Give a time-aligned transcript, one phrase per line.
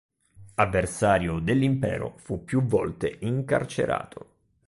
[0.55, 4.27] Avversario dell'Impero, fu più volte incarcerato.